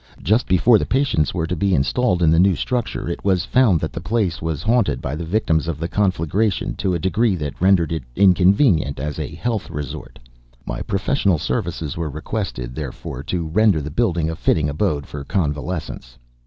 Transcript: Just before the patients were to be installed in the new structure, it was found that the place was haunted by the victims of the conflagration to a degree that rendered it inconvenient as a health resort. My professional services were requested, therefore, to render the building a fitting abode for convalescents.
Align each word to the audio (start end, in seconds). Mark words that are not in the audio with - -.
Just 0.23 0.47
before 0.47 0.79
the 0.79 0.85
patients 0.87 1.31
were 1.31 1.45
to 1.45 1.55
be 1.55 1.75
installed 1.75 2.23
in 2.23 2.31
the 2.31 2.39
new 2.39 2.55
structure, 2.55 3.07
it 3.07 3.23
was 3.23 3.45
found 3.45 3.79
that 3.81 3.93
the 3.93 4.01
place 4.01 4.41
was 4.41 4.63
haunted 4.63 4.99
by 4.99 5.15
the 5.15 5.23
victims 5.23 5.67
of 5.67 5.77
the 5.79 5.87
conflagration 5.87 6.73
to 6.77 6.95
a 6.95 6.99
degree 6.99 7.35
that 7.35 7.61
rendered 7.61 7.91
it 7.91 8.01
inconvenient 8.15 8.99
as 8.99 9.19
a 9.19 9.35
health 9.35 9.69
resort. 9.69 10.17
My 10.65 10.81
professional 10.81 11.37
services 11.37 11.97
were 11.97 12.09
requested, 12.09 12.73
therefore, 12.73 13.21
to 13.25 13.45
render 13.47 13.79
the 13.79 13.91
building 13.91 14.27
a 14.27 14.35
fitting 14.35 14.69
abode 14.71 15.05
for 15.05 15.23
convalescents. 15.23 16.17